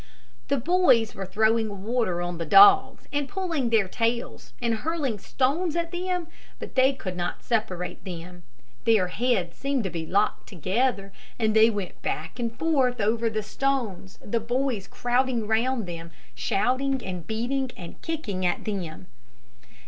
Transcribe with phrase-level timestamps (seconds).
[0.47, 5.75] The boys were throwing water on the dogs, and pulling their tails, and hurling stones
[5.75, 6.25] at them,
[6.57, 8.41] but they could not separate them.
[8.85, 14.39] Their heads seemed locked together, and they went back and forth over the stones, the
[14.39, 19.05] boys crowding around them, shouting, and beating, and kicking at them.